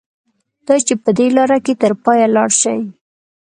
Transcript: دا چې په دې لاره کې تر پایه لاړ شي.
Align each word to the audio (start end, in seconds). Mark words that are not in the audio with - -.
دا 0.67 0.75
چې 0.87 0.93
په 1.03 1.09
دې 1.17 1.27
لاره 1.37 1.57
کې 1.65 1.73
تر 1.81 1.91
پایه 2.03 2.27
لاړ 2.35 2.49
شي. 2.61 2.77